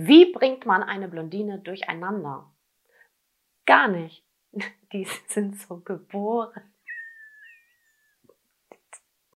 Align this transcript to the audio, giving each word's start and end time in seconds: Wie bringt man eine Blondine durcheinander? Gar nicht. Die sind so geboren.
Wie 0.00 0.30
bringt 0.30 0.64
man 0.64 0.84
eine 0.84 1.08
Blondine 1.08 1.58
durcheinander? 1.58 2.48
Gar 3.66 3.88
nicht. 3.88 4.24
Die 4.92 5.08
sind 5.26 5.60
so 5.60 5.80
geboren. 5.80 6.72